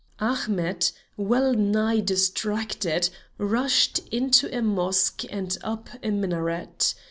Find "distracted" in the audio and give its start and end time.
1.99-3.11